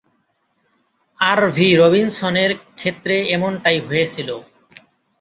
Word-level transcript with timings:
আর 1.19 1.39
V 1.55 1.67
রবিনসনের 1.75 2.51
ক্ষেত্রে 2.77 3.15
এমনটাই 3.35 3.79
হয়েছিল। 3.87 4.29